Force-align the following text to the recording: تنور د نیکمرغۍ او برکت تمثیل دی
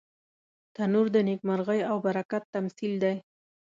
تنور 0.75 1.05
د 1.15 1.17
نیکمرغۍ 1.29 1.79
او 1.89 1.95
برکت 2.05 2.43
تمثیل 2.55 2.93
دی 3.03 3.15